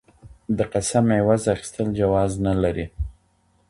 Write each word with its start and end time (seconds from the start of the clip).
د 0.57 0.59
قسم 0.73 1.05
عوض 1.19 1.43
اخيستل 1.55 1.87
جواز 1.99 2.31
نلري. 2.45 2.85